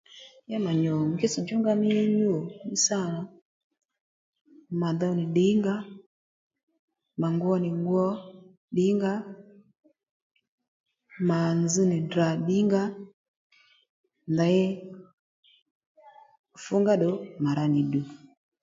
[0.51, 2.33] Ya mà nyù ngítss̀ djúnga mí nyû
[2.67, 3.17] mí sâ nà
[4.79, 5.75] mà dow nì ddǐngǎ
[7.21, 8.05] mà ngwo nì ngwo
[8.71, 9.13] ddǐngǎ
[11.27, 12.83] mà dzz nì Ddrà ddǐngǎ
[14.33, 14.59] ndey
[16.63, 17.11] fúngá ddù
[17.43, 18.01] mà ra nì ddù